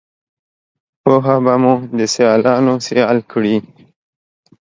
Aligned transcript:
پوهه 1.01 1.35
به 1.43 1.53
مو 1.61 1.73
دسیالانوسیال 1.97 3.17
کړي 3.31 3.55